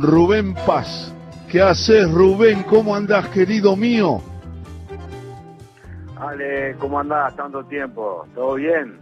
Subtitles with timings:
[0.00, 1.12] Rubén Paz.
[1.50, 2.62] ¿Qué haces, Rubén?
[2.62, 4.20] ¿Cómo andás, querido mío?
[6.16, 7.34] Ale, ¿cómo andás?
[7.34, 8.24] Tanto tiempo.
[8.32, 8.96] ¿Todo bien?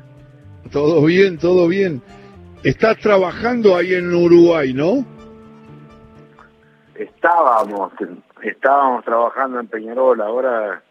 [0.73, 2.01] Todo bien, todo bien.
[2.65, 5.05] Estás trabajando ahí en Uruguay, ¿no?
[6.95, 7.93] Estábamos,
[8.43, 10.23] estábamos trabajando en Peñarol.
[10.23, 10.83] Ahora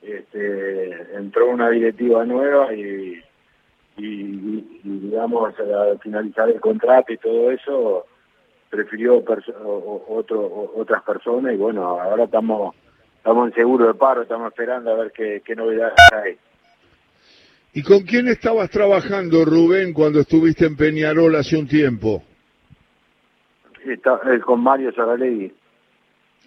[0.00, 3.22] este, entró una directiva nueva y,
[3.98, 8.06] y, y digamos, al finalizar el contrato y todo eso
[8.72, 9.22] prefirió
[10.08, 12.74] otro, otras personas y bueno, ahora estamos
[13.18, 16.38] estamos en seguro de paro, estamos esperando a ver qué, qué novedades hay.
[17.74, 22.22] ¿Y con quién estabas trabajando, Rubén, cuando estuviste en Peñarol hace un tiempo?
[23.84, 25.52] Está, eh, con Mario Saralegui.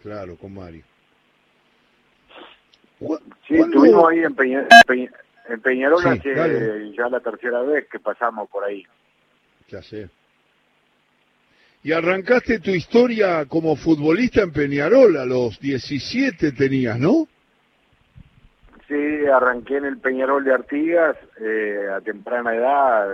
[0.02, 0.84] Claro, con Mario.
[3.48, 5.08] Sí, estuvimos ahí en,
[5.48, 8.84] en, Peñarol hace ya la tercera vez que pasamos por ahí.
[9.68, 10.10] Ya sé.
[11.86, 17.28] Y arrancaste tu historia como futbolista en Peñarol, a los 17 tenías, ¿no?
[18.88, 23.08] Sí, arranqué en el Peñarol de Artigas eh, a temprana edad,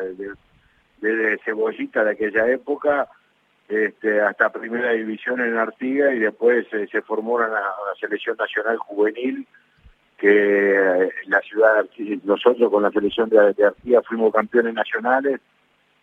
[1.01, 3.09] desde Cebollita de aquella época
[3.67, 7.49] este, hasta Primera División en Artigas y después eh, se formó una,
[7.99, 9.45] selección nacional juvenil
[10.17, 11.85] que eh, la ciudad,
[12.23, 15.41] nosotros con la selección de, de Artigas fuimos campeones nacionales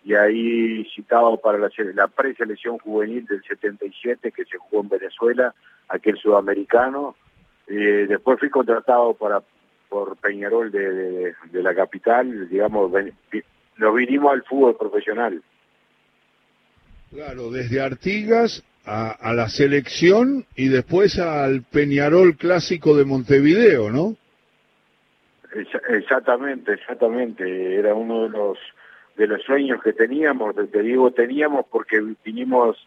[0.05, 5.55] y ahí citado para la, la preselección juvenil del 77 que se jugó en Venezuela,
[5.89, 7.17] aquel sudamericano.
[7.67, 9.43] Eh, después fui contratado para
[9.89, 12.93] por Peñarol de, de, la capital, digamos,
[13.79, 15.43] nos vinimos al fútbol profesional.
[17.11, 24.17] Claro, desde Artigas a, a, la selección y después al Peñarol clásico de Montevideo, ¿no?
[25.89, 27.77] Exactamente, exactamente.
[27.77, 28.59] Era uno de los
[29.19, 32.79] de los sueños que teníamos, te digo teníamos porque vinimos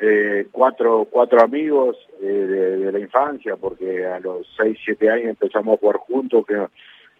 [0.00, 5.76] eh, cuatro, cuatro amigos eh, de, la infancia, porque a los seis, siete años empezamos
[5.76, 6.66] a jugar juntos, que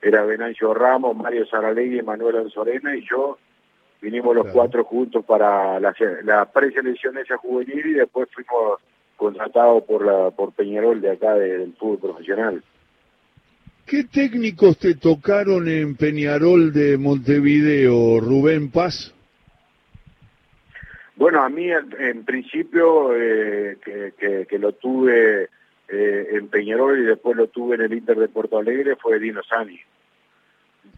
[0.02, 3.38] era Venancio Ramos, Mario Saralegui, Manuel Anzorena y yo,
[4.00, 5.94] vinimos los cuatro juntos para la,
[6.24, 8.80] la preselección esa juvenil y después fuimos
[9.16, 12.62] contratados por la por Peñarol de acá del fútbol profesional.
[13.88, 19.14] ¿Qué técnicos te tocaron en Peñarol de Montevideo, Rubén Paz?
[21.16, 25.48] Bueno, a mí en, principio eh, que, lo tuve
[25.88, 29.42] eh, en Peñarol y después lo tuve en el Inter de Porto Alegre fue Dino
[29.42, 29.80] Sani.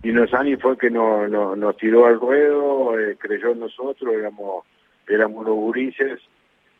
[0.02, 4.64] Dino Sani fue que nos, nos, tiró al ruedo, eh, creyó en nosotros, éramos,
[5.06, 6.20] éramos los gurises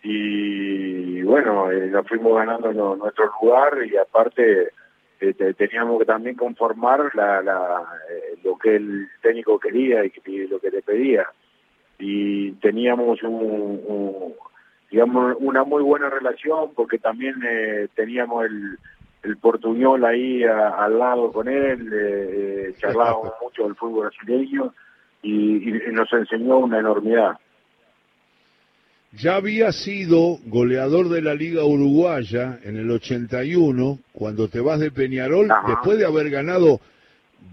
[0.03, 4.71] y bueno, nos fuimos ganando nuestro lugar y aparte
[5.57, 10.13] teníamos que también conformar la, la, eh, lo que el técnico quería y,
[10.49, 11.27] lo que le pedía.
[11.99, 14.35] Y teníamos un,
[14.91, 18.79] digamos una muy buena relación porque también eh, teníamos el,
[19.23, 24.73] el portuñol ahí al lado con él, eh, charlábamos mucho del fútbol brasileño
[25.23, 25.59] y
[25.93, 27.39] nos enseñó una enormidad.
[29.13, 34.93] Ya había sido goleador de la Liga Uruguaya en el 81, cuando te vas de
[34.93, 36.81] Peñarol, después de haber ganado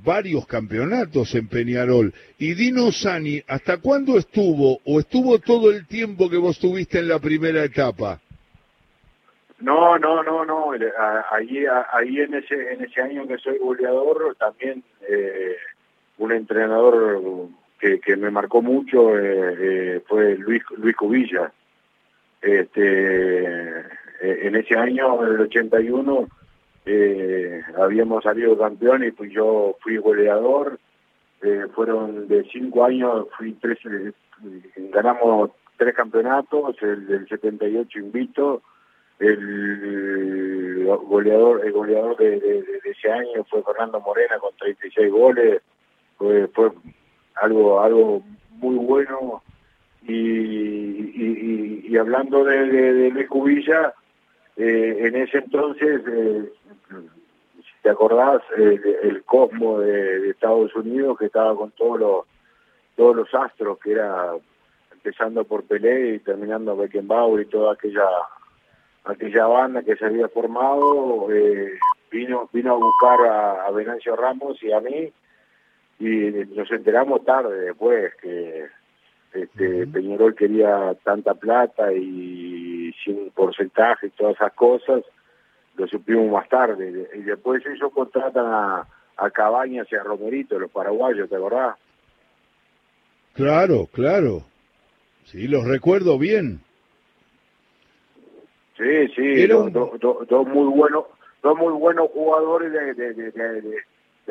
[0.03, 2.13] varios campeonatos en Peñarol.
[2.37, 7.07] Y Dino Sani, ¿hasta cuándo estuvo o estuvo todo el tiempo que vos estuviste en
[7.07, 8.19] la primera etapa?
[9.59, 10.71] No, no, no, no.
[11.31, 15.55] Ahí, ahí en ese en ese año que soy goleador, también eh,
[16.19, 17.49] un entrenador
[17.79, 21.51] que, que me marcó mucho eh, eh, fue Luis Luis Cubilla.
[22.41, 23.83] Este, eh,
[24.21, 26.27] en ese año, en el 81,
[26.85, 30.79] eh, habíamos salido campeón y pues yo fui goleador.
[31.75, 33.77] Fueron de cinco años, fui tres,
[34.91, 38.63] ganamos tres campeonatos, el del 78 invito,
[39.19, 45.61] el goleador el goleador de, de, ese año fue Fernando Morena con 36 goles,
[46.17, 46.71] fue, fue
[47.41, 48.23] algo, algo
[48.59, 49.43] muy bueno.
[50.07, 53.93] Y, y, hablando de, de, Cubilla,
[54.55, 56.49] eh, en ese entonces, eh,
[57.57, 62.25] si te acordás, el Cosmo de, Estados Unidos que estaba con todos los
[62.95, 64.31] todos los astros, que era
[64.91, 68.07] empezando por Pelé y terminando Beckenbauer y toda aquella
[69.03, 71.77] aquella banda que se había formado, eh,
[72.11, 75.11] vino vino a buscar a, a Venancio Ramos y a mí
[75.99, 78.67] y nos enteramos tarde después que
[79.33, 85.03] este, Peñarol quería tanta plata y sin porcentaje y todas esas cosas,
[85.75, 87.09] lo supimos más tarde.
[87.13, 91.77] Y después ellos contratan a, a Cabañas y a Romerito, los paraguayos, ¿te acordás?
[93.33, 94.43] Claro, claro.
[95.25, 96.61] Sí, los recuerdo bien.
[98.77, 101.05] Sí, sí, dos, muy buenos,
[101.41, 103.83] dos muy buenos jugadores de, de,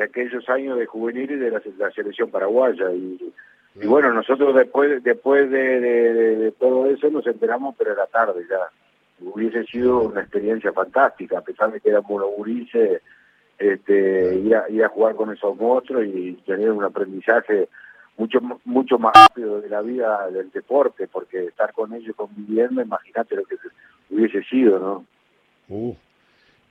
[0.03, 2.91] aquellos años de juvenil y de la, selección paraguaya.
[2.91, 3.33] Y,
[3.85, 8.59] bueno, nosotros después después de, todo eso nos enteramos, pero era tarde ya.
[9.19, 13.01] Hubiese sido una experiencia fantástica, a pesar de que éramos unos gurises,
[13.57, 17.67] este, ir, a, ir a jugar con esos monstruos y tener un aprendizaje
[18.17, 23.35] mucho mucho más rápido de la vida del deporte, porque estar con ellos conviviendo, imagínate
[23.35, 23.55] lo que
[24.09, 25.05] hubiese sido, ¿no?
[25.69, 25.95] Uh.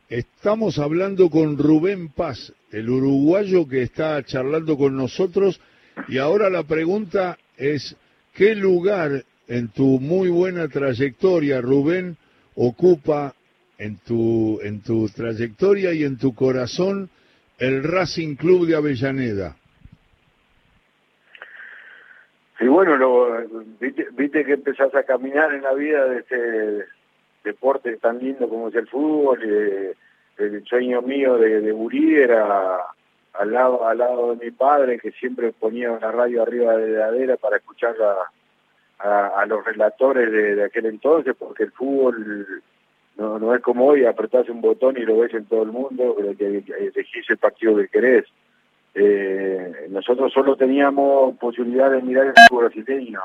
[0.08, 5.60] Estamos hablando con Rubén Paz, el uruguayo que está charlando con nosotros,
[6.06, 7.96] y ahora la pregunta es,
[8.32, 12.16] ¿qué lugar en tu muy buena trayectoria, Rubén,
[12.54, 13.34] ocupa
[13.78, 17.10] en tu, en tu trayectoria y en tu corazón
[17.58, 19.56] el Racing Club de Avellaneda?
[22.60, 22.96] Sí, bueno,
[23.80, 26.95] viste, viste que empezás a caminar en la vida de este
[27.46, 29.40] deporte tan lindo como es el fútbol.
[29.42, 29.94] Eh,
[30.38, 32.78] el sueño mío de, de Uri era
[33.32, 37.08] al lado, al lado de mi padre, que siempre ponía la radio arriba de la
[37.08, 37.94] heladera para escuchar
[38.98, 42.62] a, a, los relatores de, aquel entonces, porque el fútbol
[43.16, 46.16] no, no es como hoy, apretás un botón y lo ves en todo el mundo,
[46.18, 48.26] elegís el partido que querés.
[48.94, 53.20] Eh, nosotros solo teníamos posibilidad de mirar el fútbol brasileño.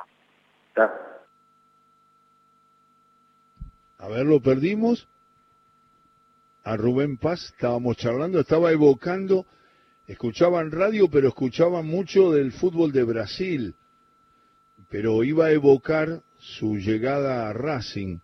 [4.02, 5.08] A ver, lo perdimos.
[6.64, 9.46] A Rubén Paz estábamos charlando, estaba evocando,
[10.08, 13.76] escuchaban radio, pero escuchaban mucho del fútbol de Brasil,
[14.90, 18.18] pero iba a evocar su llegada a Racing.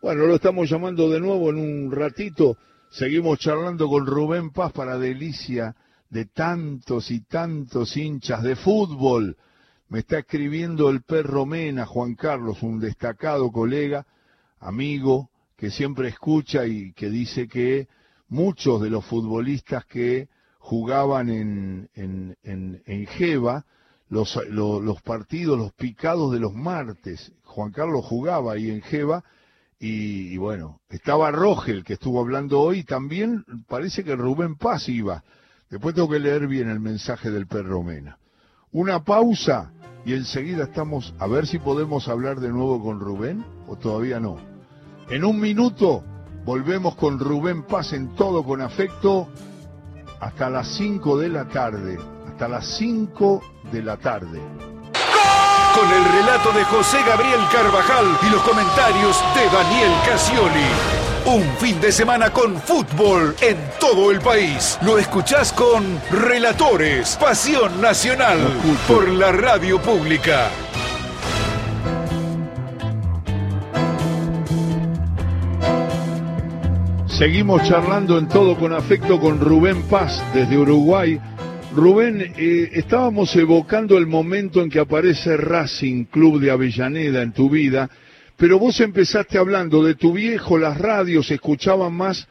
[0.00, 2.58] Bueno, lo estamos llamando de nuevo en un ratito.
[2.90, 5.76] Seguimos charlando con Rubén Paz para delicia
[6.10, 9.36] de tantos y tantos hinchas de fútbol.
[9.88, 14.04] Me está escribiendo el perro Mena, Juan Carlos, un destacado colega
[14.62, 17.88] amigo que siempre escucha y que dice que
[18.28, 20.28] muchos de los futbolistas que
[20.58, 23.66] jugaban en, en, en, en Jeva,
[24.08, 29.24] los, los, partidos, los picados de los martes, Juan Carlos jugaba ahí en Jeva,
[29.84, 35.24] y, bueno, estaba Rogel, que estuvo hablando hoy, también parece que Rubén Paz iba.
[35.70, 38.16] Después tengo que leer bien el mensaje del perro Mena.
[38.70, 39.72] Una pausa
[40.04, 44.51] y enseguida estamos a ver si podemos hablar de nuevo con Rubén o todavía no.
[45.10, 46.04] En un minuto
[46.44, 49.28] volvemos con Rubén Paz en todo con afecto
[50.20, 51.98] hasta las 5 de la tarde.
[52.28, 54.40] Hasta las 5 de la tarde.
[55.74, 61.02] Con el relato de José Gabriel Carvajal y los comentarios de Daniel Casioli.
[61.24, 64.78] Un fin de semana con fútbol en todo el país.
[64.82, 68.38] Lo escuchás con Relatores, Pasión Nacional,
[68.88, 70.50] por la radio pública.
[77.18, 81.20] Seguimos charlando en todo con afecto con Rubén Paz desde Uruguay.
[81.76, 87.50] Rubén, eh, estábamos evocando el momento en que aparece Racing Club de Avellaneda en tu
[87.50, 87.90] vida,
[88.38, 92.26] pero vos empezaste hablando de tu viejo, las radios escuchaban más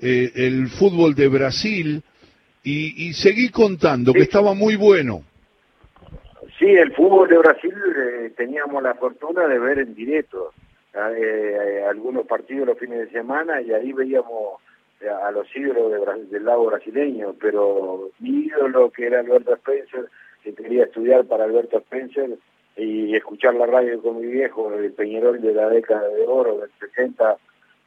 [0.00, 2.02] eh, el fútbol de Brasil
[2.62, 5.22] y, seguí contando que estaba muy bueno.
[6.58, 10.52] Sí, el fútbol de Brasil eh, teníamos la fortuna de ver en directo
[11.16, 14.60] eh, algunos partidos los fines de semana y ahí veíamos
[15.22, 20.08] a los ídolos del lado brasileño, pero mi ídolo que era Alberto Spencer,
[20.42, 22.38] que quería estudiar para Alberto Spencer
[22.76, 26.70] y escuchar la radio con mi viejo, el Peñarol de la década de oro, del
[26.80, 27.36] 60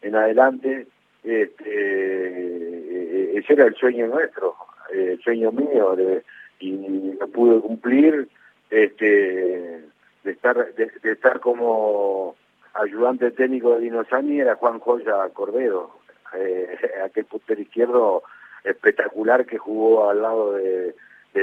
[0.01, 0.87] en adelante,
[1.23, 4.55] este, eh, ese era el sueño nuestro,
[4.91, 6.23] el sueño mío, de,
[6.59, 8.27] y lo pude cumplir,
[8.69, 9.81] este,
[10.23, 12.35] de estar, de estar como
[12.81, 15.99] ayudante técnico de Dinosani era Juan Joya Cordero,
[16.35, 18.23] eh, aquel puntero izquierdo
[18.63, 20.95] espectacular que jugó al lado de,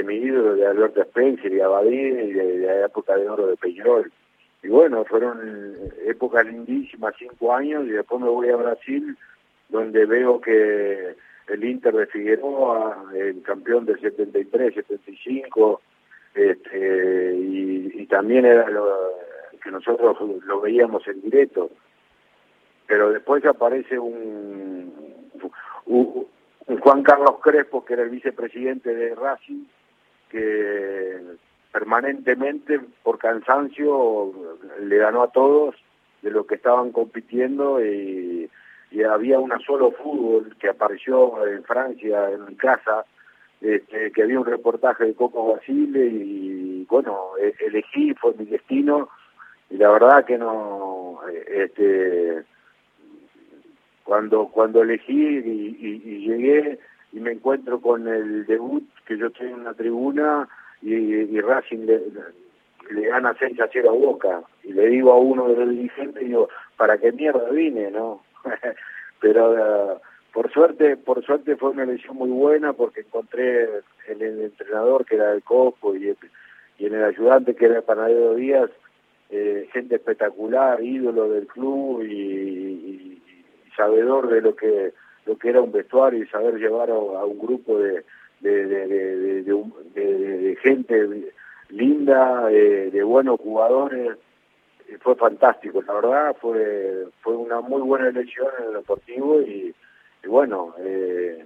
[0.03, 4.11] mi ídolo, de Alberto Spencer y Abadín y de, la época de oro de Peñarol.
[4.63, 5.75] Y bueno, fueron
[6.05, 9.17] épocas lindísimas, cinco años, y después me voy a Brasil,
[9.69, 11.15] donde veo que
[11.47, 15.81] el Inter de Figueroa, el campeón del 73, 75,
[16.35, 18.85] este, y, y también era lo,
[19.71, 21.69] nosotros lo veíamos en directo.
[22.87, 24.93] Pero después aparece un,
[25.85, 26.27] un,
[26.79, 29.65] Juan Carlos Crespo, que era el vicepresidente de Racing,
[30.29, 31.19] que
[31.71, 34.33] permanentemente, por cansancio,
[34.81, 35.75] le ganó a todos
[36.21, 38.49] de lo que estaban compitiendo y,
[39.07, 43.05] había una solo fútbol que apareció en Francia, en mi casa,
[43.61, 49.09] este, que había un reportaje de Coco Basile y bueno, e-, elegí, fue mi destino
[49.69, 52.43] y la verdad que no, este,
[54.03, 56.79] cuando cuando elegí y, llegué
[57.11, 60.47] y me encuentro con el debut que yo estoy en una tribuna
[60.81, 62.01] y, Racing le,
[62.91, 66.23] le gana 6 a 0 a Boca y le digo a uno de los dirigentes
[66.23, 66.47] digo
[66.77, 68.21] para qué mierda vine no
[69.19, 69.99] pero uh,
[70.31, 73.63] por suerte por suerte fue una elección muy buena porque encontré
[74.07, 76.15] en el entrenador que era el Coco y,
[76.77, 78.69] y en el ayudante que era el Panadero Díaz
[79.29, 83.21] eh, gente espectacular ídolo del club y,
[83.75, 84.93] sabedor de lo que
[85.27, 88.03] lo que era un vestuario y saber llevar a, un grupo de
[88.39, 89.43] de,
[90.63, 91.31] gente
[91.69, 94.17] linda eh, de buenos jugadores
[95.01, 99.75] fue fantástico la verdad fue fue una muy buena elección en el deportivo y
[100.27, 101.45] bueno, eh,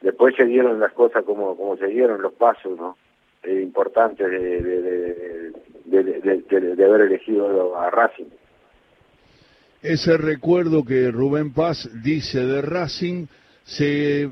[0.00, 2.96] después se dieron las cosas como, como se dieron, los pasos ¿no?
[3.42, 5.52] Eh, importantes de, de,
[5.96, 8.26] haber elegido a Racing.
[9.82, 13.26] Ese recuerdo que Rubén Paz dice de Racing,
[13.64, 14.30] se,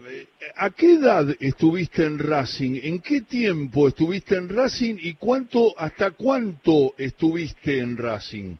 [0.57, 2.81] ¿a qué edad estuviste en Racing?
[2.83, 8.57] ¿En qué tiempo estuviste en Racing y cuánto, hasta cuánto estuviste en Racing?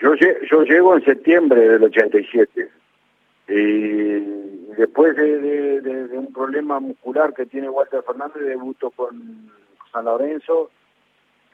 [0.00, 2.68] Yo, yo llego en septiembre del 87.
[3.48, 9.50] Y después de, un problema muscular que tiene Walter Fernández, debuto con
[9.92, 10.70] San Lorenzo.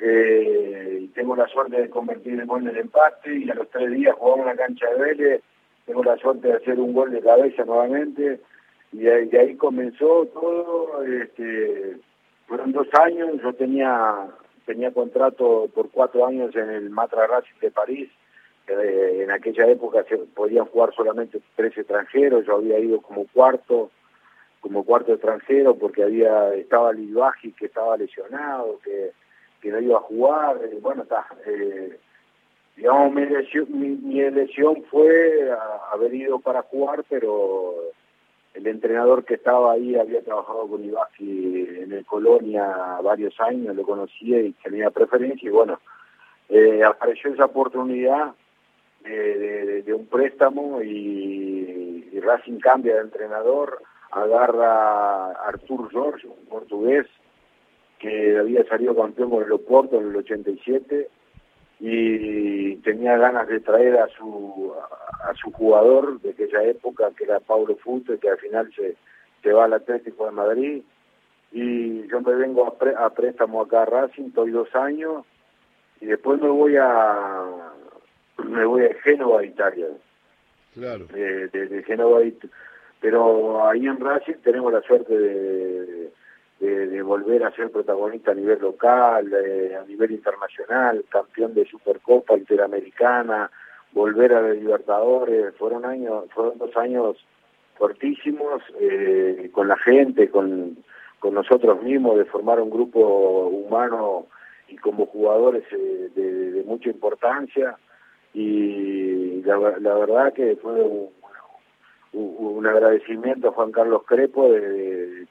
[0.01, 3.91] Eh, tengo la suerte de convertir el gol en el empate y a los tres
[3.91, 5.43] días jugamos en la cancha de Vélez.
[5.87, 8.41] Tengo la suerte de hacer un gol de cabeza nuevamente
[8.93, 11.03] y de, ahí comenzó todo.
[11.05, 11.97] Este,
[12.47, 14.27] fueron dos años, yo tenía
[14.67, 18.11] tenía contrato por cuatro años en el Matra Racing de París
[18.69, 23.91] eh, en aquella época se podían jugar solamente tres extranjeros, yo había ido como cuarto,
[24.61, 29.13] como cuarto extranjero porque había estaba Livaji que estaba lesionado, que,
[29.61, 31.99] que no iba a jugar, eh, bueno, está, eh,
[32.77, 35.51] digamos mi elección, mi, elección fue
[35.93, 37.75] haber ido para jugar, pero
[38.55, 43.83] el entrenador que estaba ahí había trabajado con Livaji en el Colonia varios años, lo
[43.83, 45.81] conocía y tenía preferencia y bueno,
[46.85, 48.35] apareció esa oportunidad
[49.05, 57.07] de, un préstamo y, Racing cambia de entrenador, agarra a Artur George, un portugués
[57.99, 61.09] que había salido campeón con el Oporto en el 87
[61.81, 64.73] y tenía ganas de traer a su
[65.23, 68.97] a, su jugador de aquella época que era Paulo Fute que al final se,
[69.43, 70.83] se va al Atlético de Madrid
[71.53, 75.25] y yo me vengo a, a préstamo acá a Racing, estoy dos años
[76.01, 77.45] y después me voy a,
[78.45, 79.87] me voy a Génova, Italia.
[80.75, 81.07] Claro.
[81.07, 82.21] De, de, Génova,
[83.01, 86.13] pero ahí en Racing tenemos la suerte de,
[86.61, 92.37] de, volver a ser protagonista a nivel local, eh, a nivel internacional, campeón de Supercopa
[92.37, 93.51] Interamericana,
[93.93, 97.17] volver a los Libertadores, fueron años, fueron dos años
[97.77, 100.77] fortísimos eh, con la gente, con,
[101.21, 104.27] con nosotros mismos, de formar un grupo humano
[104.69, 107.79] y como jugadores eh, de, mucha importancia.
[108.35, 110.73] Y la, verdad que fue
[112.13, 115.27] un, agradecimiento a Juan Carlos Crepo de,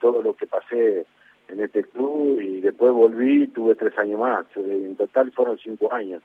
[0.00, 1.06] todo lo que pasé
[1.48, 5.92] en este club y después volví y tuve tres años más, en total fueron cinco
[5.92, 6.22] años.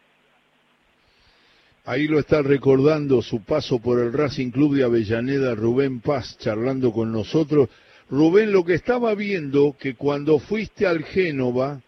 [1.86, 6.92] Ahí lo está recordando su paso por el Racing Club de Avellaneda, Rubén Paz, charlando
[6.92, 7.70] con nosotros.
[8.10, 11.80] Rubén, lo que estaba viendo, que cuando fuiste al Génova,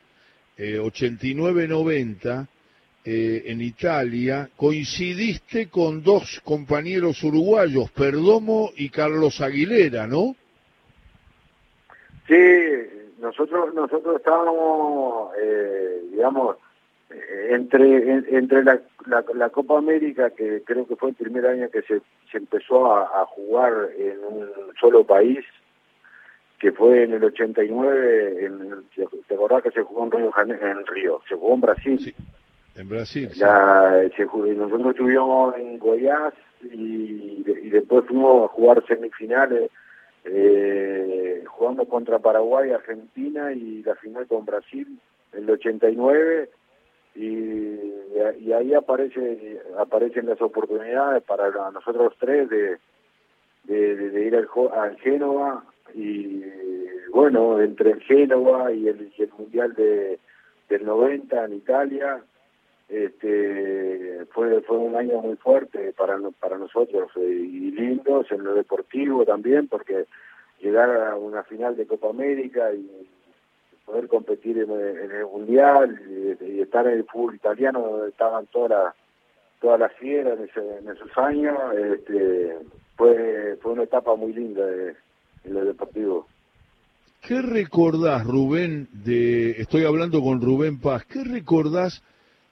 [0.55, 2.47] eh, 89-90,
[3.05, 10.35] eh, en Italia, coincidiste con dos compañeros uruguayos, Perdomo y Carlos Aguilera, ¿no?
[12.27, 16.57] Sí, nosotros nosotros estábamos, eh, digamos,
[17.09, 21.81] eh, entre entre la, la, Copa América, que creo que fue el primer año que
[21.83, 25.45] se, se empezó a, jugar en un solo país,
[26.59, 28.83] que fue en el 89, en,
[29.27, 31.21] ¿te acordás que se jugó en Río, en Río?
[31.29, 31.99] Se jugó en Brasil.
[31.99, 32.13] Sí.
[32.77, 33.29] En Brasil.
[34.55, 39.71] nosotros estuvimos en Goiás y, después fuimos a jugar semifinales,
[40.29, 44.99] eh, jugando contra Paraguay, Argentina y la final con Brasil
[45.33, 46.49] en el 89
[47.15, 47.93] y,
[48.39, 52.77] y ahí aparece aparecen las oportunidades para nosotros tres de,
[53.65, 55.63] de, ir al, al Génova.
[55.93, 56.43] Y
[57.11, 60.19] bueno, entre el Génova y el, y el Mundial de,
[60.69, 62.21] del 90 en Italia,
[62.89, 68.53] este fue fue un año muy fuerte para para nosotros eh, y lindos en lo
[68.53, 70.05] deportivo también porque
[70.61, 73.07] llegar a una final de Copa América y
[73.85, 76.01] poder competir en, el mundial
[76.41, 78.93] y, estar en el fútbol italiano donde estaban todas
[79.59, 82.57] toda la fiera en, esos años, este,
[82.95, 84.63] fue, fue una etapa muy linda
[85.43, 86.27] en lo deportivo.
[87.21, 92.03] ¿Qué recordás, Rubén, de, estoy hablando con Rubén Paz, ¿qué recordás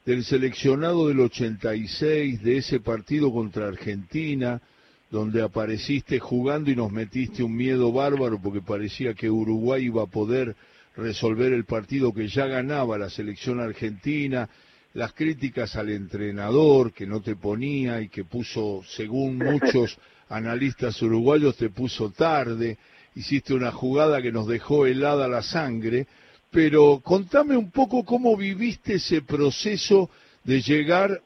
[0.06, 4.62] del seleccionado del 86, de ese partido contra Argentina,
[5.10, 10.08] donde apareciste jugando y nos metiste un miedo bárbaro porque parecía que Uruguay iba a
[10.08, 10.56] poder
[10.96, 14.48] resolver el partido que ya ganaba la selección argentina,
[14.94, 19.98] las críticas al entrenador que no te ponía y que puso, según muchos
[20.30, 22.78] analistas uruguayos, te puso tarde,
[23.16, 26.08] hiciste una jugada que nos dejó helada la sangre,
[26.56, 30.10] pero contame un poco cómo viviste ese proceso
[30.46, 31.20] de llegar,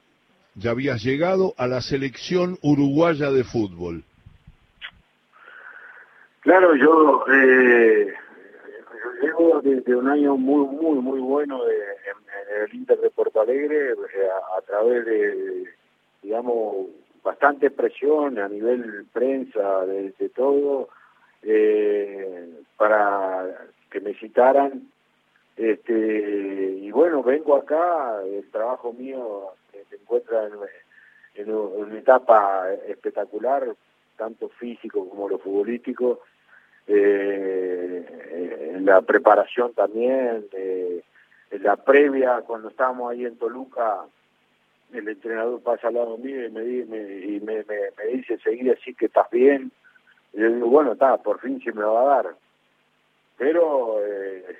[0.56, 4.04] ya habías llegado, a la selección uruguaya de fútbol.
[6.42, 8.12] Claro, yo eh,
[9.22, 13.92] llego desde un año muy, muy, muy bueno de, en, el Inter de Porto Alegre
[13.92, 13.96] eh,
[14.58, 15.66] a, través de,
[16.24, 16.88] digamos,
[17.24, 20.90] bastante presión a nivel prensa, de, todo,
[21.44, 23.46] eh, para
[23.92, 24.90] que me citaran.
[25.60, 29.50] Este, y bueno, vengo acá, el trabajo mío
[29.90, 30.54] se encuentra en,
[31.36, 33.68] en una etapa espectacular,
[34.16, 36.22] tanto físico como lo futbolístico,
[36.88, 44.06] eh, en la preparación también, en la previa, cuando estábamos ahí en Toluca,
[44.94, 49.08] el entrenador pasa al lado mío y me, y me, me, dice seguir así que
[49.08, 49.74] estás bien.
[50.32, 52.36] Y yo digo, bueno, está, por fin se me va a dar.
[53.38, 54.58] Pero eh,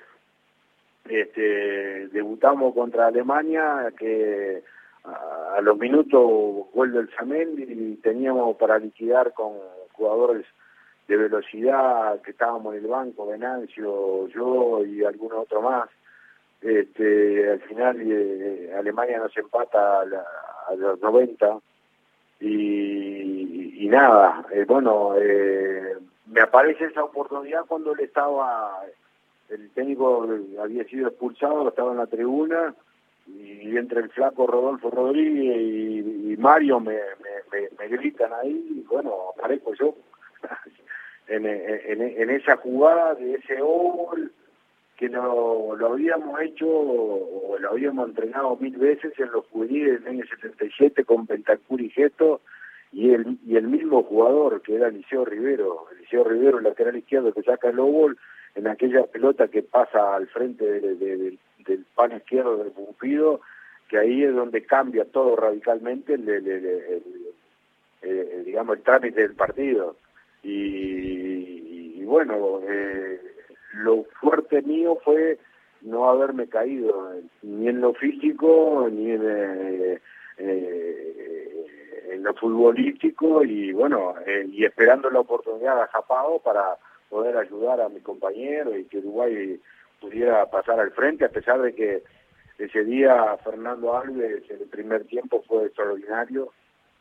[1.08, 4.62] este, debutamos contra Alemania, que
[5.04, 9.52] a, a los minutos vuelve el Samen y teníamos para liquidar con
[9.92, 10.46] jugadores
[11.10, 15.90] de velocidad, que estábamos en el banco, Venancio, yo y algún otro más.
[16.60, 21.58] Este, al final eh, Alemania nos empata a, los 90
[22.40, 25.96] y, nada, eh, bueno, eh,
[26.26, 28.80] me aparece esa oportunidad cuando él estaba,
[29.50, 30.26] el técnico
[30.60, 32.74] había sido expulsado, estaba en la tribuna
[33.26, 36.98] y entre el flaco Rodolfo Rodríguez y, Mario me,
[37.78, 39.94] me, gritan ahí y bueno, aparezco yo
[41.28, 44.32] en, en, esa jugada de ese gol
[44.96, 50.14] que lo, lo habíamos hecho o lo habíamos entrenado mil veces en los juveniles del
[50.14, 52.40] año 77 con Pentacur y Gesto
[52.92, 57.32] y el, y el mismo jugador que era Eliseo Rivero, Eliseo Rivero, el lateral izquierdo
[57.32, 58.18] que saca el gol
[58.60, 61.38] en aquella pelota que pasa al frente del
[61.94, 63.40] pan izquierdo del Pumpido,
[63.88, 67.02] que ahí es donde cambia todo radicalmente el, el
[68.44, 69.96] digamos el trámite del partido.
[70.42, 73.20] Y, bueno, eh,
[73.74, 75.38] lo fuerte mío fue
[75.82, 80.00] no haberme caído ni en lo físico ni en, eh,
[80.36, 81.66] eh,
[82.10, 84.14] en lo futbolístico y bueno,
[84.48, 86.76] y esperando la oportunidad a Japao para
[87.10, 89.60] poder ayudar a mi compañero y que Uruguay
[90.00, 92.02] pudiera pasar al frente, a pesar de que
[92.58, 96.52] ese día Fernando Alves el primer tiempo fue extraordinario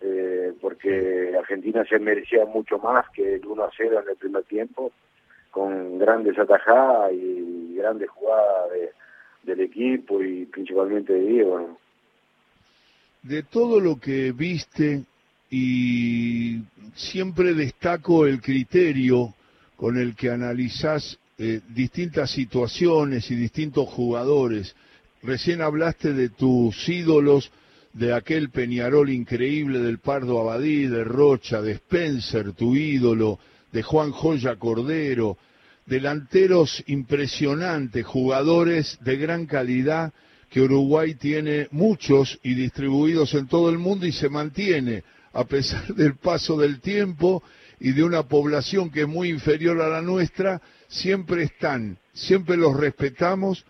[0.02, 4.44] eh, porque Argentina se merecía mucho más que el 1 a 0 en el primer
[4.46, 4.92] tiempo,
[5.52, 8.72] con grandes atajadas y grandes jugadas
[9.44, 11.78] del equipo y principalmente de Diego.
[13.24, 15.04] De todo lo que viste
[15.50, 16.62] y
[16.96, 19.34] siempre destaco el criterio
[19.80, 24.76] con el que analizás eh, distintas situaciones y distintos jugadores.
[25.24, 27.50] Recién hablaste de tus ídolos
[27.94, 33.40] de aquel Peñarol increíble del Pardo Abadí, de Rocha, de Spencer, tu ídolo,
[33.72, 35.38] de Juan Joya Cordero,
[35.86, 40.12] delanteros impresionantes, jugadores de gran calidad
[40.50, 45.88] que Uruguay tiene muchos y distribuidos en todo el mundo y se mantiene a pesar
[45.96, 47.42] del paso del tiempo
[47.80, 52.76] y de una población que es muy inferior a la nuestra, siempre están, siempre los
[52.76, 53.66] respetamos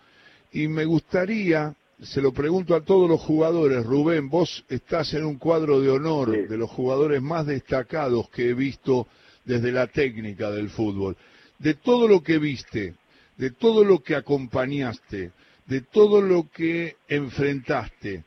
[0.52, 5.36] y me gustaría se lo pregunto a todos los jugadores, Rubén, vos estás en un
[5.36, 9.06] cuadro de honor de los jugadores más destacados que he visto
[9.44, 11.16] desde la técnica del fútbol.
[11.58, 12.94] De todo lo que viste,
[13.36, 15.32] de todo lo que acompañaste,
[15.66, 18.24] de todo lo que enfrentaste,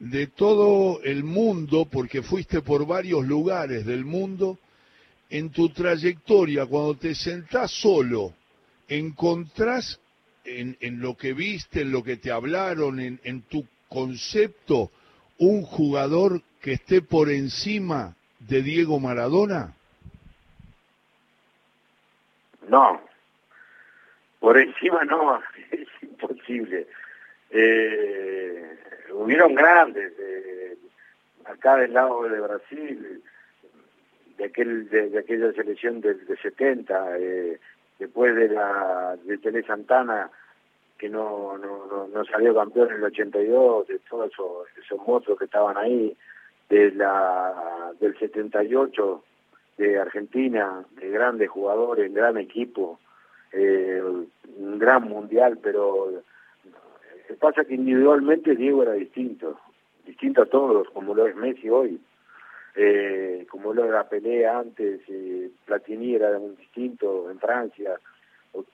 [0.00, 4.58] de todo el mundo, porque fuiste por varios lugares del mundo,
[5.30, 8.34] en tu trayectoria, cuando te sentás solo,
[8.88, 10.00] encontrás
[10.44, 14.90] en, lo que viste, en lo que te hablaron, en, tu concepto,
[15.38, 19.74] un jugador que esté por encima de Diego Maradona?
[22.68, 23.00] No,
[24.40, 26.86] por encima no, es imposible.
[27.50, 28.78] Eh,
[29.12, 30.76] hubieron grandes, eh,
[31.44, 33.22] acá del lado de Brasil,
[34.38, 37.60] de aquel de, aquella selección de, 70, eh,
[37.98, 40.30] después de la de Tele Santana,
[40.98, 45.44] que no, no, no, salió campeón en el 82, de todos esos, esos monstruos que
[45.44, 46.16] estaban ahí,
[46.68, 49.24] de la del 78
[49.76, 52.98] de Argentina, de grandes jugadores, gran equipo,
[53.52, 54.02] eh,
[54.56, 56.22] un gran mundial, pero
[57.40, 59.58] pasa que individualmente Diego era distinto,
[60.06, 62.00] distinto a todos, como lo es Messi hoy,
[62.74, 68.00] eh, como lo era Pelé antes, eh, Platini era muy distinto en Francia,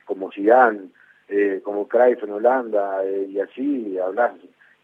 [0.05, 0.89] como Zidane,
[1.29, 4.35] eh, como Cruyff en Holanda, eh, y así hablar.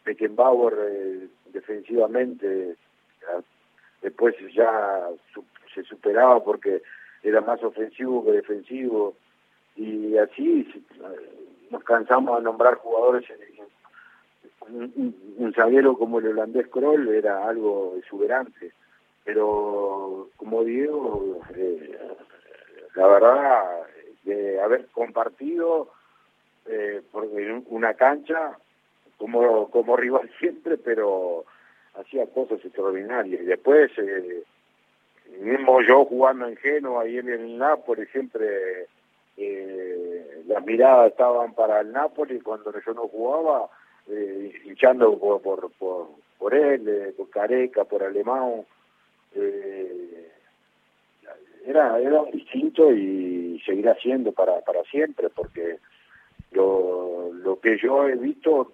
[0.05, 2.77] Beckenbauer eh, defensivamente,
[4.03, 5.09] después ya
[5.75, 6.83] se superaba porque
[7.23, 9.15] era más ofensivo que defensivo,
[9.75, 10.69] y así
[11.71, 13.25] nos cansamos de nombrar jugadores
[14.69, 18.73] un, un zaguero como el holandés Kroll era algo exuberante
[19.27, 21.99] pero como digo eh,
[22.95, 23.83] la verdad
[24.23, 25.91] de haber compartido
[26.67, 27.29] eh, por
[27.67, 28.57] una cancha
[29.19, 31.45] como como rival siempre pero
[31.95, 34.45] hacía cosas extraordinarias y después eh,
[35.41, 38.87] mismo yo jugando en Genoa y en el Nápoles siempre
[39.37, 43.69] eh, las miradas estaban para el Nápoles cuando yo no jugaba,
[44.65, 46.09] hinchando por, por, por,
[46.39, 48.65] por él, por Careca, por Alemán.
[49.37, 50.33] Eh,
[51.67, 55.79] era, era distinto y seguirá siendo para, para siempre, porque
[56.53, 58.73] lo, lo que yo he visto,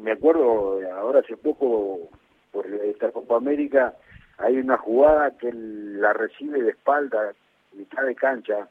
[0.00, 2.08] me acuerdo ahora hace poco,
[2.50, 3.94] por esta Copa América,
[4.38, 7.32] hay una jugada que la recibe de espalda,
[7.72, 8.68] mitad de cancha,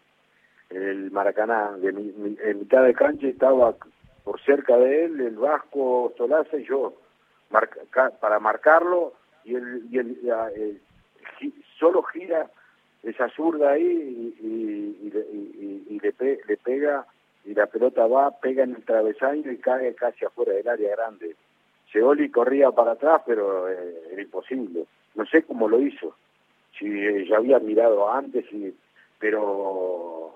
[0.70, 1.72] el Maracaná.
[1.78, 3.76] De mi, en mitad de cancha estaba
[4.24, 6.94] por cerca de él el Vasco Solaza y yo
[8.20, 10.82] para marcarlo y él, y él,
[11.80, 12.50] solo gira
[13.04, 15.08] esa zurda ahí y,
[15.90, 17.06] y, le, le pega
[17.46, 21.36] y la pelota va, pega en el travesaño y cae casi afuera del área grande.
[21.92, 24.86] Seoli corría para atrás, pero eh, era imposible.
[25.16, 26.16] No sé cómo lo hizo.
[26.80, 28.74] Si eh, ya había mirado antes, y,
[29.20, 30.34] pero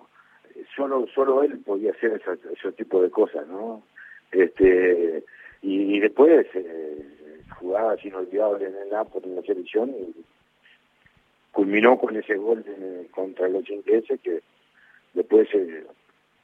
[0.76, 2.21] solo solo él podía hacer
[2.54, 3.82] ese, tipo de cosas, ¿no?
[4.32, 5.23] Este
[5.62, 7.06] y, después eh,
[7.60, 10.13] jugadas inolvidables en el Napoli en la selección y
[11.58, 12.63] culminó con ese gol
[13.10, 14.43] contra los ingleses que
[15.15, 15.88] después eh,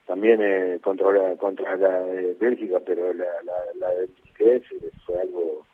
[0.07, 1.99] también eh, contra la, contra la
[2.39, 4.63] Bélgica, pero la, la, la de inglés
[5.05, 5.67] fue algo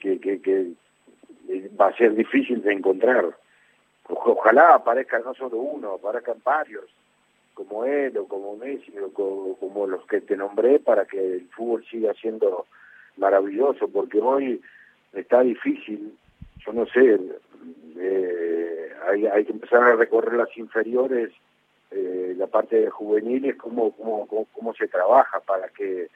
[0.00, 0.72] que, que, que
[1.80, 3.38] va a ser difícil de encontrar.
[4.08, 6.86] Ojalá aparezca no solo uno, aparezcan varios
[7.54, 11.84] como él o como Messi o como, los que te nombré para que el fútbol
[11.88, 12.66] siga siendo
[13.18, 14.60] maravilloso, porque hoy
[15.12, 16.12] está difícil,
[16.66, 17.20] yo no sé,
[17.98, 18.90] eh,
[19.32, 21.32] hay, que empezar a recorrer las inferiores,
[21.90, 26.08] eh, la parte de juveniles, cómo, cómo, cómo, se trabaja para que,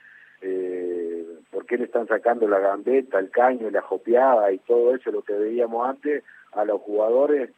[0.42, 5.10] eh, por qué le están sacando la gambeta, el caño, la jopeada y todo eso,
[5.10, 7.50] lo que veíamos antes, a los jugadores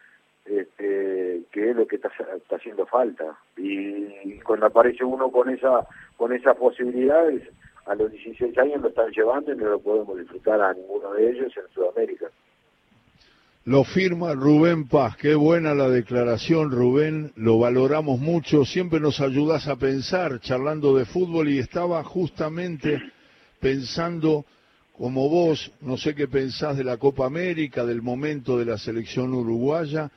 [0.45, 2.11] este, que es lo que está,
[2.51, 3.38] haciendo falta.
[3.57, 7.42] Y cuando aparece uno con esa con esas posibilidades,
[7.87, 11.31] a los 16 años lo están llevando y no lo podemos disfrutar a ninguno de
[11.31, 12.27] ellos en Sudamérica.
[13.64, 19.68] Lo firma Rubén Paz, qué buena la declaración Rubén, lo valoramos mucho, siempre nos ayudas
[19.68, 23.01] a pensar charlando de fútbol y estaba justamente
[23.61, 24.44] pensando
[24.94, 29.33] como vos, no sé qué pensás de la Copa América, del momento de la selección
[29.33, 30.11] uruguaya,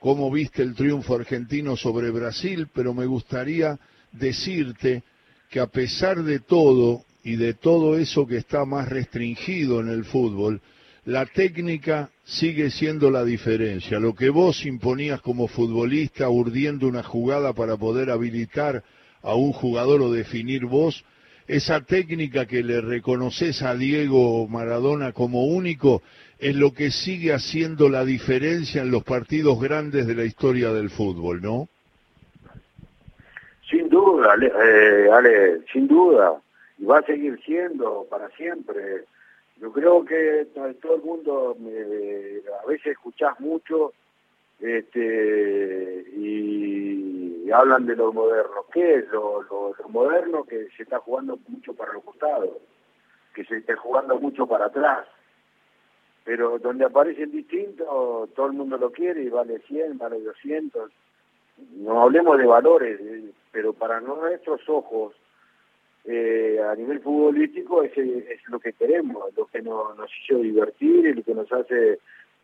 [0.00, 3.78] cómo viste el triunfo argentino sobre Brasil, pero me gustaría
[4.10, 5.04] decirte
[5.50, 10.04] que a pesar de todo y de todo eso que está más restringido en el
[10.04, 10.60] fútbol,
[11.08, 13.98] la técnica sigue siendo la diferencia.
[13.98, 18.82] Lo que vos imponías como futbolista urdiendo una jugada para poder habilitar
[19.22, 21.06] a un jugador o definir vos,
[21.46, 26.02] esa técnica que le reconoces a Diego Maradona como único
[26.38, 30.90] es lo que sigue haciendo la diferencia en los partidos grandes de la historia del
[30.90, 31.70] fútbol, ¿no?
[33.70, 36.34] Sin duda, Ale, eh, Ale, sin duda,
[36.76, 39.06] y va a seguir siendo para siempre.
[39.60, 40.46] Yo creo que
[40.80, 41.56] todo el mundo,
[42.62, 43.92] a veces escuchás mucho
[44.60, 48.66] este, y, hablan de lo moderno.
[48.72, 50.44] ¿Qué es lo, lo, moderno?
[50.44, 52.50] Que se está jugando mucho para los costados,
[53.34, 55.06] que se está jugando mucho para atrás.
[56.24, 60.90] Pero donde aparecen distintos, todo el mundo lo quiere y vale 100, vale 200.
[61.78, 65.14] No hablemos de valores, eh, pero para nuestros ojos,
[66.04, 71.06] eh, a nivel futbolístico es, es lo que queremos, lo que nos, nos hizo divertir
[71.06, 71.98] y lo que nos hace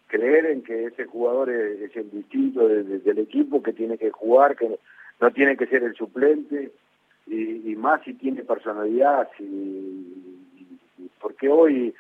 [0.07, 4.79] creer en que ese jugador es, el distinto del equipo, que tiene que jugar, que
[5.21, 6.71] no tiene que ser el suplente,
[7.27, 9.29] y, más si tiene personalidad,
[11.21, 11.95] porque hoy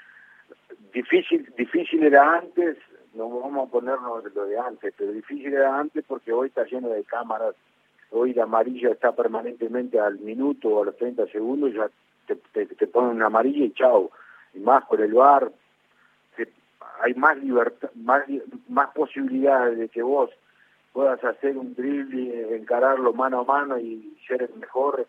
[0.92, 2.76] difícil difícil era antes,
[3.14, 6.88] no vamos a ponernos lo de antes, pero difícil era antes porque hoy está lleno
[6.90, 7.54] de cámaras,
[8.14, 11.90] hoy la amarilla está permanentemente al minuto o a los 30 segundos, ya
[12.26, 14.10] te, te, ponen una amarilla y chao,
[14.54, 15.50] y más con el bar,
[17.02, 18.22] hay más libertad, más,
[18.68, 20.30] más posibilidades de que vos
[20.92, 25.06] puedas hacer un drible, encararlo mano a mano y ser el mejor,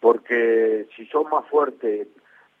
[0.00, 2.08] porque si sos más fuerte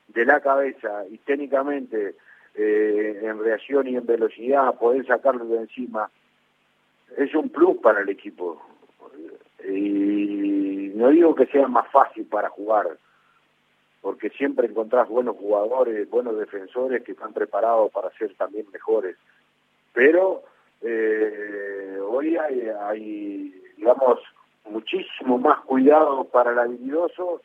[0.08, 2.14] de la cabeza y técnicamente
[2.54, 6.08] eh, en reacción y en velocidad poder sacarlo de encima,
[7.16, 8.62] es un plus para el equipo.
[9.68, 12.98] Y no digo que sea más fácil para jugar,
[14.00, 19.16] porque siempre encontrás buenos jugadores, buenos defensores que están preparados para ser también mejores.
[19.92, 20.42] Pero
[20.82, 24.20] eh, hoy hay, digamos,
[24.70, 27.40] muchísimo más cuidado para el habilidoso,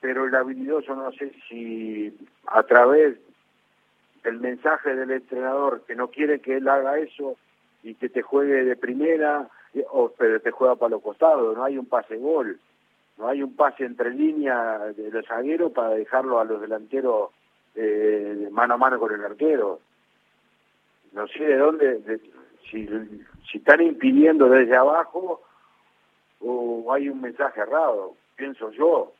[0.00, 3.16] pero el habilidoso no sé si a través
[4.22, 7.36] del mensaje del entrenador que no quiere que él haga eso
[7.82, 9.48] y que te juegue de primera,
[9.90, 12.58] o pero te juega para los costados, no hay un pase gol,
[13.18, 17.30] no hay un pase entre líneas de los zagueros para dejarlo a los delanteros
[17.74, 19.80] eh, mano a mano con el arquero
[21.16, 22.20] no sé de dónde,
[22.70, 22.86] si,
[23.50, 25.40] si están impidiendo desde abajo
[26.40, 29.12] o hay un mensaje errado, pienso yo.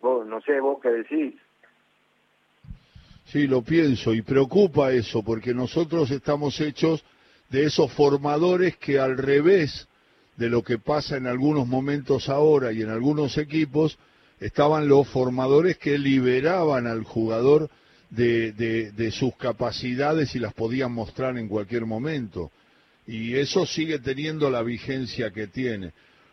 [0.00, 1.34] Vos, no sé, vos qué decís.
[3.26, 7.04] Sí, lo pienso y preocupa eso porque nosotros estamos hechos
[7.50, 9.86] de esos formadores que al revés
[10.36, 13.98] de lo que pasa en algunos momentos ahora y en algunos equipos,
[14.40, 17.70] estaban los formadores que liberaban al jugador
[18.10, 22.50] de, sus capacidades y las podían mostrar en cualquier momento.
[23.06, 25.92] Y eso sigue teniendo la vigencia que tiene.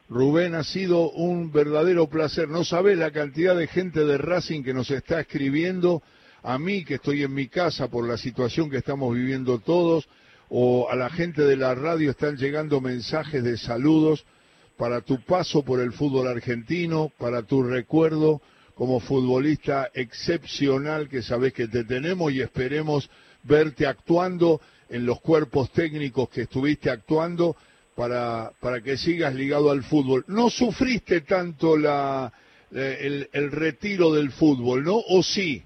[0.09, 2.49] Rubén, ha sido un verdadero placer.
[2.49, 6.03] No sabes la cantidad de gente de Racing que nos está escribiendo,
[6.43, 10.07] a mí que estoy en mi casa por la situación que estamos viviendo todos,
[10.53, 14.25] o a la gente de la radio están llegando mensajes de saludos
[14.75, 18.41] para tu paso por el fútbol argentino, para tu recuerdo
[18.75, 23.09] como futbolista excepcional que sabes que te tenemos y esperemos
[23.43, 24.59] verte actuando
[24.89, 27.55] en los cuerpos técnicos que estuviste actuando
[27.95, 30.25] para, para que sigas ligado al fútbol.
[30.27, 32.33] No sufriste tanto la,
[32.71, 34.97] el, el retiro del fútbol, ¿no?
[34.97, 35.63] ¿O sí?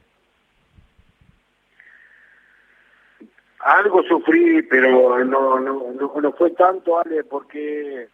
[3.65, 8.08] Algo sufrí, pero no, no, no, no fue tanto, Ale, porque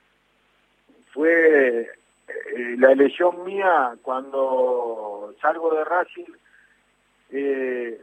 [1.12, 6.32] fue eh, la elección mía cuando salgo de Racing,
[7.32, 8.02] eh,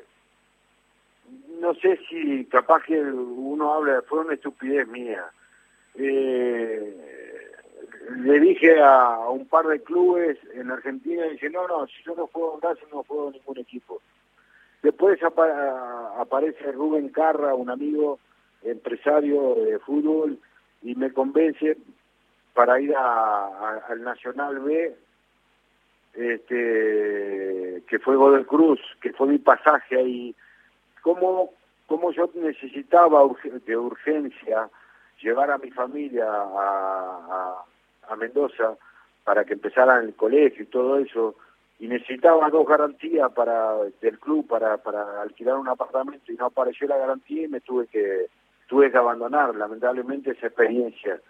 [1.58, 5.24] no sé si capaz que uno habla, fue una estupidez mía.
[5.94, 7.50] Eh,
[8.18, 12.26] le dije a, un par de clubes en Argentina, dije, no, no, si yo no
[12.26, 14.02] juego en Racing no juego en ningún equipo.
[14.82, 18.18] Después aparece Rubén Carra, un amigo
[18.62, 20.38] empresario de fútbol,
[20.82, 21.76] y me convence
[22.54, 24.96] para ir al Nacional B,
[26.14, 30.34] este, que fue Godoy Cruz, que fue mi pasaje ahí.
[31.02, 31.52] ¿Cómo,
[31.86, 33.20] cómo yo necesitaba
[33.64, 34.68] de urgencia
[35.22, 37.64] llevar a mi familia a,
[38.18, 38.76] Mendoza
[39.22, 41.36] para que empezaran el colegio y todo eso?
[41.80, 46.88] Y necesitaba dos garantías para del club para, para alquilar un apartamento y no apareció
[46.88, 48.26] la garantía y me tuve que
[48.66, 51.20] tuve que abandonar lamentablemente esa experiencia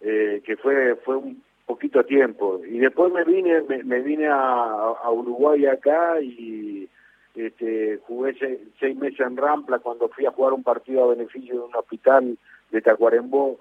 [0.00, 2.60] eh, que fue fue un poquito tiempo.
[2.64, 6.88] Y después me vine me, vine a, Uruguay acá y
[7.34, 8.34] este, jugué
[8.78, 12.38] seis, meses en Rampla cuando fui a jugar un partido a beneficio de un hospital
[12.70, 13.58] de Tacuarembó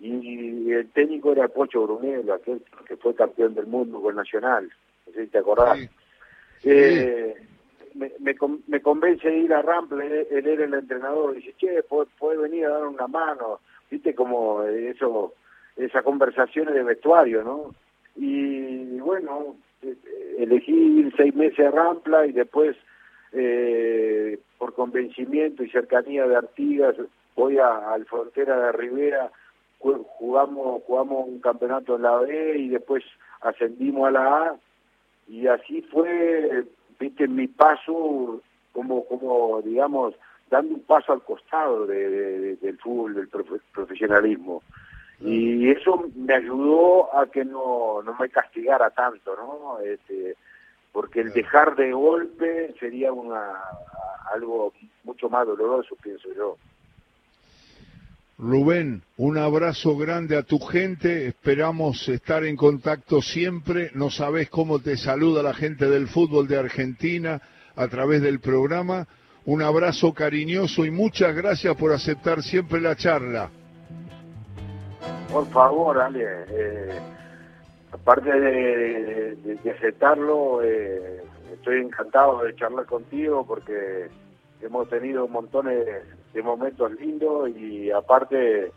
[0.00, 4.70] y, el técnico era Pocho Brunello, aquel que fue campeón del mundo con Nacional,
[5.10, 5.78] no sé si te acordás.
[6.62, 7.34] Eh,
[7.94, 8.12] me,
[8.66, 12.70] me, convence de ir a Rampla, él, era el entrenador, dice, che, puede venir a
[12.70, 15.34] dar una mano, viste como eso
[15.76, 17.74] esas conversaciones de vestuario, ¿no?
[18.16, 19.96] Y bueno, eh,
[20.38, 22.76] elegí ir seis meses a Rampla y después,
[23.32, 26.96] eh, por convencimiento y cercanía de Artigas,
[27.34, 29.30] voy a, al Frontera de Rivera,
[29.78, 33.02] jugamos, jugamos un campeonato en la B y después
[33.40, 34.56] ascendimos a la A
[35.28, 36.64] y así fue,
[36.98, 38.40] viste, mi paso
[38.72, 40.14] como, como digamos,
[40.50, 44.62] dando un paso al costado de, del fútbol, del profesionalismo
[45.20, 49.78] y eso me ayudó a que no, no me castigara tanto, ¿no?
[49.80, 50.34] Este,
[50.92, 53.52] porque el dejar de golpe sería una
[54.32, 54.72] algo
[55.04, 56.56] mucho más doloroso, pienso yo.
[58.40, 64.78] Rubén, un abrazo grande a tu gente, esperamos estar en contacto siempre, no sabes cómo
[64.78, 67.42] te saluda la gente del fútbol de Argentina
[67.76, 69.06] a través del programa,
[69.44, 73.50] un abrazo cariñoso y muchas gracias por aceptar siempre la charla.
[75.30, 76.98] Por favor, Ale, eh,
[77.92, 81.22] aparte de, aceptarlo, eh,
[81.52, 84.08] estoy encantado de charlar contigo porque
[84.62, 85.86] hemos tenido montones
[86.32, 88.72] de momentos lindos y aparte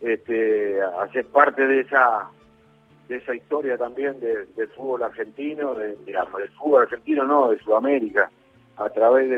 [0.00, 2.30] este, hacer parte de esa
[3.08, 8.30] de esa historia también del fútbol argentino, de, del fútbol argentino no, de Sudamérica,
[8.76, 9.30] a través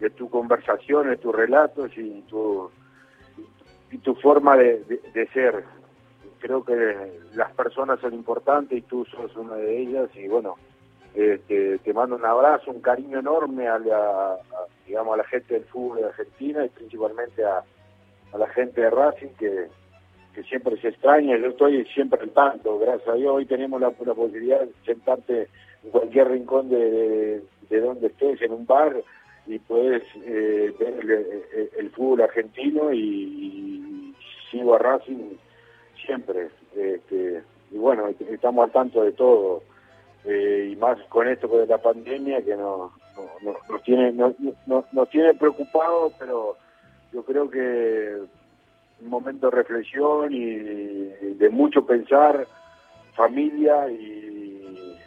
[0.00, 2.70] de, tus conversaciones, tus relatos y tu,
[3.90, 4.82] y tu forma de,
[5.14, 5.64] de, ser.
[6.38, 10.56] Creo que las personas son importantes y tú sos una de ellas y bueno,
[11.14, 14.36] este, te mando un abrazo, un cariño enorme a la,
[14.86, 17.62] digamos, a la gente del fútbol de Argentina y principalmente a,
[18.36, 19.68] la gente de Racing que,
[20.48, 21.36] siempre se extraña.
[21.36, 23.32] Yo estoy siempre al tanto, gracias a Dios.
[23.32, 25.48] Hoy tenemos la, posibilidad de sentarte
[25.84, 29.00] en cualquier rincón de, de, donde estés, en un bar,
[29.46, 34.12] y puedes eh, ver el, fútbol argentino y,
[34.50, 35.36] sigo a Racing
[36.04, 36.48] siempre.
[36.74, 39.62] Este, y bueno, estamos al tanto de todo.
[40.26, 42.92] Eh, y más con esto de la pandemia que nos,
[43.42, 44.34] nos, tiene nos,
[44.90, 46.56] nos tiene preocupados pero
[47.12, 48.22] yo creo que
[49.02, 52.46] un momento de reflexión y de mucho pensar
[53.14, 54.98] familia y,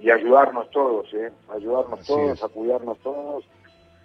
[0.00, 1.30] y ayudarnos todos ¿eh?
[1.50, 3.44] ayudarnos todos a cuidarnos todos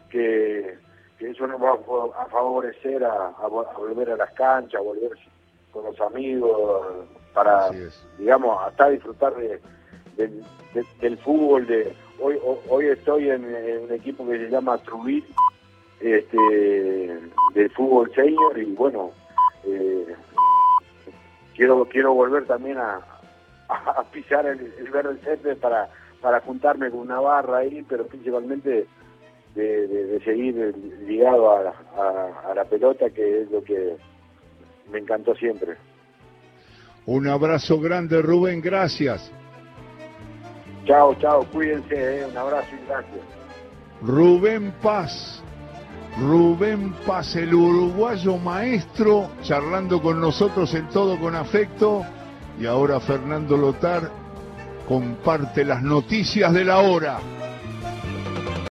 [0.10, 0.78] que,
[1.19, 1.80] eso nos va
[2.22, 5.12] a favorecer a, a, volver a las canchas a volver
[5.72, 7.69] con los amigos para
[8.17, 9.62] digamos hasta disfrutar de
[11.01, 11.65] del, fútbol.
[11.67, 15.25] de Hoy hoy estoy en, un equipo que se llama Trubit,
[16.01, 16.38] este,
[17.53, 19.12] del fútbol senior y bueno,
[19.65, 20.05] eh,
[21.55, 22.99] quiero quiero volver también a,
[24.12, 25.89] pisar el, el verde césped para,
[26.21, 28.88] para juntarme con una barra ahí, pero principalmente
[29.55, 33.95] de, seguir ligado a, la pelota, que es lo que
[34.91, 35.75] me encantó siempre.
[37.05, 39.32] Un abrazo grande, Rubén, gracias.
[40.89, 43.19] Chao, chao, cuídense, eh, un abrazo y gracias.
[44.02, 45.39] Rubén Paz,
[46.19, 52.04] Rubén Paz, el uruguayo maestro, charlando con nosotros en todo con afecto.
[52.60, 54.10] Y ahora Fernando Lotar
[54.88, 57.19] comparte las noticias de la hora.